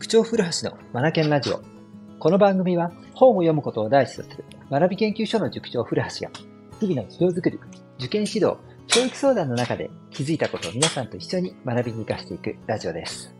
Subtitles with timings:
[0.00, 1.60] 塾長古橋のマナケンラジオ。
[2.18, 6.32] この番組は本を読むことを第一とする学び研究所の塾長古橋が
[6.80, 7.60] 日々の授業づくり、
[7.98, 13.34] 受験指導、教育相談の中で気づいたことを皆さんと一緒に学びに活かしていくラジオです。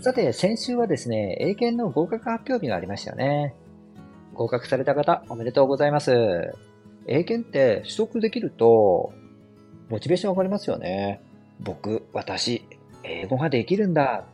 [0.00, 3.54] さて、先週はですね、英検の合格発表日がありましたよね。
[4.34, 6.10] 合格された方、おめでとうございます。
[7.06, 9.12] 英検って取得できると、
[9.90, 11.20] モチベーション上がりますよね。
[11.60, 12.64] 僕、私、
[13.04, 14.24] 英語ができるんだ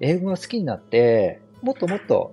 [0.00, 2.32] 英語が好きになって、もっともっと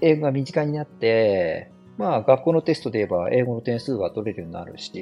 [0.00, 4.92] 英語が身近になって、まあ学校のテストで言えば英語の点数が取れるようになるし、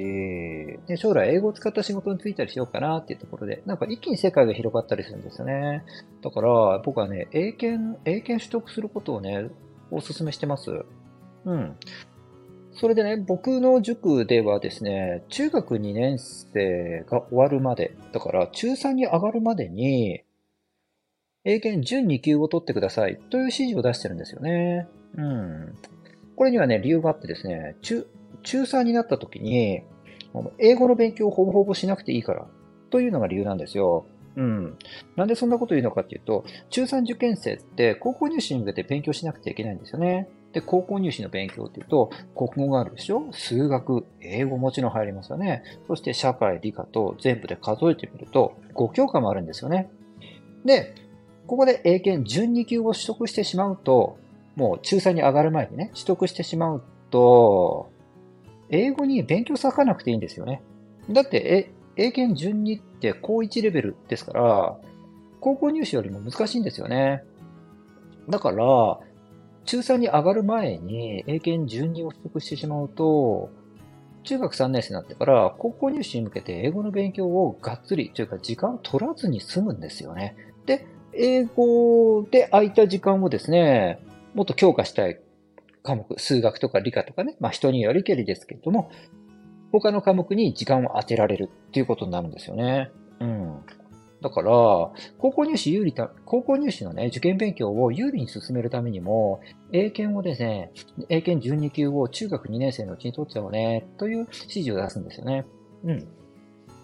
[0.87, 5.85] で将来英語を使った仕事に就いたりしようかなっていうところで、なんか一気に世界が広がったりするんですよね。
[6.21, 9.49] だから僕はね、英検、英検取得することをね、
[9.91, 10.83] お勧めしてます。
[11.45, 11.75] うん。
[12.73, 20.21] それでね、僕の塾ではですね、中学2年生が終わるまで、だから中3に上がるまでに、
[21.49, 24.87] 英検準2級を取ってくださいという指示を出してるんですよね。
[25.17, 25.75] うん。
[26.35, 28.05] これにはね、理由があってですね、中、
[28.43, 29.81] 中3になった時に、
[30.59, 32.45] 英語の勉強をほぼほぼしなくていいから
[32.91, 34.05] というのが理由なんですよ。
[34.35, 34.77] うん。
[35.15, 40.29] なんでそんなこと言うのかっていうと、中3受験生って高校入試に向けて勉強しなくてはいけないんですよね。
[40.53, 43.27] で、高校入試の勉強っていうと、国語があるでしょ？
[43.31, 45.63] 数学、英語もちろん入りますよね。
[45.87, 49.89] そして社会、理科と全部で数えてみると、5教科もあるんですよね。
[50.63, 50.93] で、
[51.49, 54.19] ここで英検準2級を取得してしまうと、
[54.55, 57.89] もう中3に上がる前にね、取得してしまうと、
[58.69, 60.61] 英語に勉強割かなくていいんですよね。
[61.09, 64.77] だって、え英検準2って高1レベルですから、
[65.39, 67.23] 高校入試よりも難しいんですよね。
[68.29, 68.99] だから、
[69.65, 73.49] 中3に上がる前に英検準2を取得してしまうと、
[74.21, 80.35] 中学3年生になってから高校入試に向けて英語の勉強をがっつりというか時間を取らずに済むんですよね。
[80.67, 83.99] で、英語で空いた時間をですね、
[84.33, 85.19] もっと強化したい
[85.83, 88.91] 科目、数学とか理科とかね、まあ人によりけりですけれども、
[89.71, 92.91] 他の科目に時間を当てられるっていうことになるんですよね。
[93.19, 93.59] うん。
[94.21, 94.51] だから、
[95.17, 99.39] 高校入試有利た、高校入試のね、受験勉強を有利に進めるためにも、
[99.71, 100.71] 英検をですね、
[101.07, 105.45] 英検12級を中学2年生のうちに取ってもね、という指示を出すんですよね。
[105.85, 106.07] うん。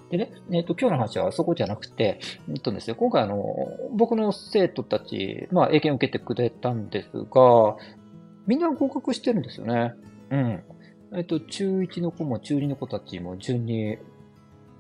[0.10, 3.44] でね、えっ、ー、と、今日の話はそこじゃなくて、えっとですね、今回あの、
[3.92, 7.76] 僕の生徒たち、まあ、英検を受けてくれたんですが、
[8.46, 9.94] みんな合格してるんですよね。
[10.30, 10.64] うん。
[11.16, 13.98] えっ、と、中1の子も中2の子たちも順に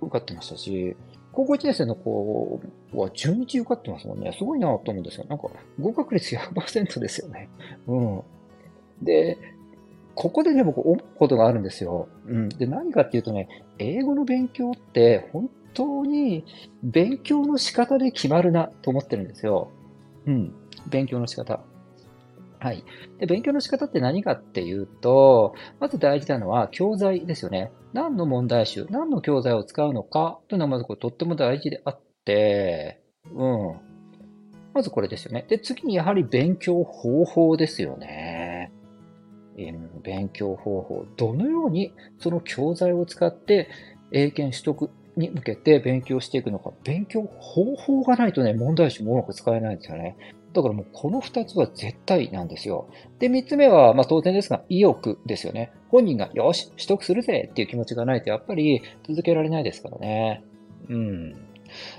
[0.01, 0.95] 受かってましたし、
[1.31, 2.61] 高校1年生の子
[2.93, 4.33] は順1受かってますもんね。
[4.37, 5.25] すごいなと思うんですよ。
[5.27, 5.49] なんか、
[5.79, 7.49] 合格率100%ですよね。
[7.87, 8.23] うん。
[9.01, 9.37] で、
[10.15, 12.07] ここでね、僕思うことがあるんですよ。
[12.25, 12.49] うん。
[12.49, 16.45] で、何かっていうとね、英語の勉強って本当に
[16.83, 19.69] 勉強の仕方で決まるなと思ってるんですよ。
[20.25, 20.53] うん。
[20.89, 21.59] 勉強の仕方。
[22.59, 22.83] はい。
[23.19, 27.71] で、勉強の仕方って何かっていうと、まず大事なのは教材ですよね。
[27.93, 33.01] 何の問題集、何の教材を使うのかというのはまずこれとっても大事であって、
[33.33, 33.75] うん。
[34.73, 35.45] まずこれですよね。
[35.47, 38.24] で、次にやはり勉強方法ですよね。
[40.03, 43.69] 勉強方法、どのようにその教材を使って
[44.11, 50.17] 英検取得に向けて勉強していくのか、勉強方法がないとね、問題集もうまく使えないんですよね。
[50.53, 52.87] だからもうこの二つは絶対なんですよ。
[53.19, 55.71] で、三つ目は、まあ当然ですが、意欲ですよね。
[55.89, 60.43] 本人がよし、取得するぜっていう気持ちがないと、やっぱり続けられないですからね。
[60.89, 61.54] うん。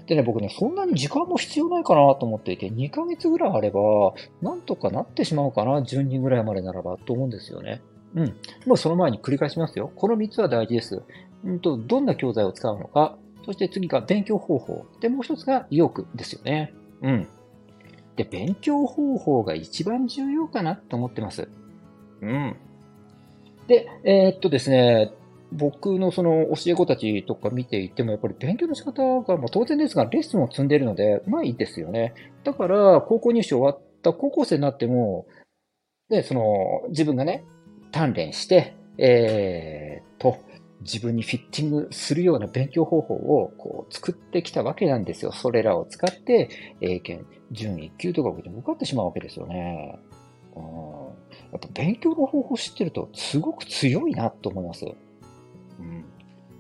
[0.06, 7.82] でね、僕ね、そんなに時間も必要ないかなと思っていて、2ヶ月ぐらいあれば、なんとかなってしまうかな、12ぐらいまでならば、と思うんですよね。
[8.14, 8.36] うん。
[8.66, 9.90] もうその前に繰り返しますよ。
[9.94, 11.02] この3つは大事です。
[11.44, 14.86] うんと、どんな教材を使うのか、そして次が勉強方法。
[15.00, 16.72] で、もう一つが意欲ですよね。
[17.02, 17.28] うん。
[18.16, 21.48] で、勉強方法が一番重要かなと思ってます。
[22.22, 22.56] うん。
[23.68, 25.12] で、えー、っとですね、
[25.52, 32.14] 僕のその教え子たちとか見ていても、やっぱり勉強の仕方が、まあ、当然ですが、レッスンを積んでいるので、うまいですよね。
[32.44, 35.26] だから、高校入試終わった高校生になっても、
[36.08, 37.44] で、その、自分がね、
[37.92, 40.38] 鍛錬して、えー、と、
[40.80, 45.32] 自分にフィッティングするような勉強方法をこう作ってきたわけなんですよ。
[45.32, 46.48] それらを使って、
[46.80, 49.98] 英検準1級とか受かってしまうわけですよね。
[50.54, 54.86] うん、やっぱ勉強の方法を知ってるとすごく強いなと思います。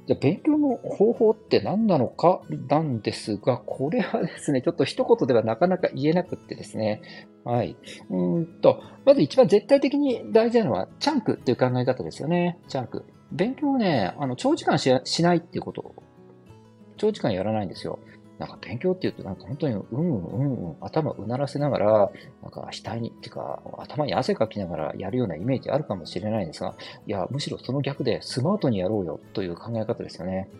[0.06, 7.02] じゃ勉強の方法って何なのかなんですが、これはですね、ちょっと一言ではなかなか言えなくってですね。
[7.44, 7.76] はい。
[8.10, 12.58] うんと、まず一番絶対的に大事なのは、チャンクっていう考え方ですよね。
[12.68, 13.04] チャンク。
[13.32, 15.94] 勉強をね、あの、長時間しないっていうこと。
[16.96, 17.98] 長時間やらないんですよ。
[18.38, 22.10] なんか勉強って言うとなんか本当にうんうんうん頭うならせながら、
[22.42, 26.74] なんか額に、ってか頭に汗かきながらやるようなイメージあるかもしれないんですが、
[27.06, 30.50] いや、むしろその逆でスマートにやろうよという考え方ですよね。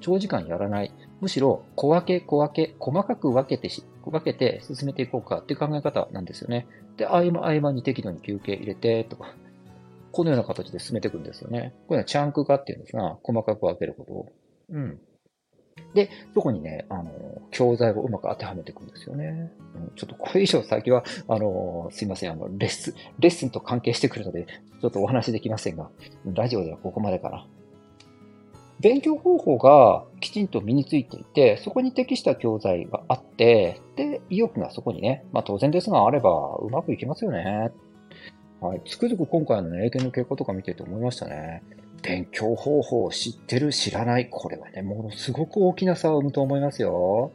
[0.00, 0.92] 長時間やらない。
[1.20, 6.66] むしろ小分け小分け、細かく分けてし、分けて進めていこうかっていう考え方なんですよね。
[6.96, 9.34] で、合間合間に適度に休憩入れてとか、
[10.12, 11.74] このような形で進めていくんですよね。
[11.86, 14.32] これはチャンク化っていうんですが、細かく分けることを。
[14.70, 15.00] うん。
[15.94, 17.10] で、そこにね、あの、
[17.50, 19.52] 教材をうまく当てはめていくんですよね。
[19.74, 24.46] うん、ちょっとこれ以上最近は、あの、すいません、あの、レッスン、レッスンと関係してくるので、
[24.80, 25.90] ちょっとお話できませんが、
[26.32, 27.46] ラジオではここまでかな。
[28.80, 37.70] 勉強方法がきちんと身についていて、そこに適した教材があって、で、意欲がそこにね、まあ当然ですがあればうまくいきますよね。
[38.60, 38.82] はい。
[38.86, 41.62] つくづく今回の、英検の傾向とか見てて思いましたね。
[42.02, 44.28] 勉強方法を知ってる、知らない。
[44.30, 47.32] これはね、ものすごく大きな差を生むと思いますよ。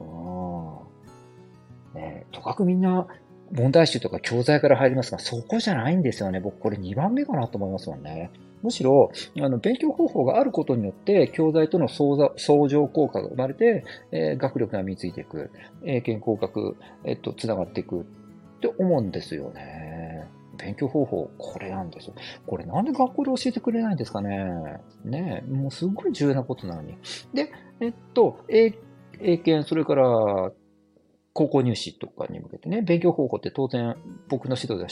[0.00, 2.00] うん。
[2.00, 3.06] ねとかくみんな
[3.52, 6.40] 問題集とか教材から入りますが、そこじゃないんですよね。
[6.40, 8.30] 僕これ2番目かなと思いますもんね。
[8.62, 15.50] むしろ、あの、勉強方法があることによって、教材との相相乗効果が生まれて、えー、学力が身についていく、
[15.84, 18.04] 英検合格、えっと、つながっていくっ
[18.60, 19.89] て思うんですよね。
[20.60, 22.14] 勉強方法、これなんですよ。
[22.46, 24.46] これなんで学校で教えてくれないんですかね。
[25.04, 26.98] ねもうすごい重要なことなのに。
[27.32, 28.74] で、えっと、英
[29.20, 30.52] 英検、それから
[31.32, 33.96] 高校入試とかに向けてね、勉強方法って当然
[34.28, 34.88] 僕の指導では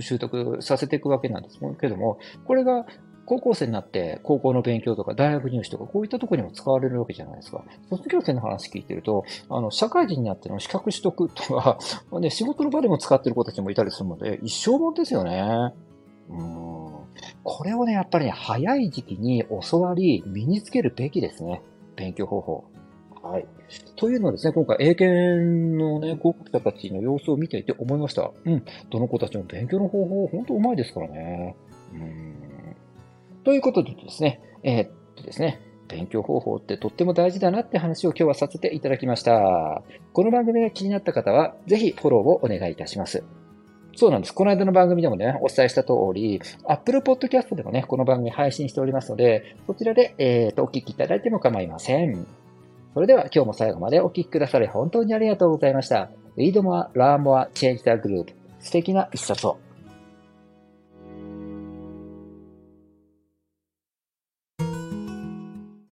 [0.00, 2.86] 習得させていくわけなんですけども、これが
[3.26, 7.62] 高校生になって高校の勉強とか大学入試とかこういったとこにも使われるわけじゃないですか。
[7.90, 11.78] 卒業生の話聞いてると、あの、社会人になっての資格取得とか、
[12.20, 15.72] ね、仕事の場でも使ってる子たちもいたりするので、一生もんですよね。
[16.30, 16.86] うん。
[17.42, 21.62] これをね、やっぱりね、早い時期に教わり、身につけるべきですね。
[21.96, 22.64] 勉強方法。
[23.22, 23.46] はい。
[23.96, 28.30] というのはですね、今回、英検のね、合格者たちの様子を見ていて思いました。
[28.44, 28.62] うん。
[28.90, 31.56] どの子たちも勉強の方法、本当うまいですからね。
[31.92, 32.45] うん。
[33.46, 39.84] ということでですね、えー、っとですね、勉強方法ってとっても大事だなって話を今日はさせていただきました。
[40.12, 43.22] この番組が気になった方は、ぜひフォローをお願いいたします。
[43.94, 44.34] そうなんです。
[44.34, 52.26] この間の番組でもね、お伝えした通り、Apple Podcast でもね、この番組配信しておりますので、そちらで、えー、と、お聞きいただいても構いません。
[52.94, 56.10] それでは今日も最後までお聞きくださり本当にありがとうございました。
[56.36, 58.34] Read more, learn more, change the group.
[58.58, 59.65] 素敵な一冊を。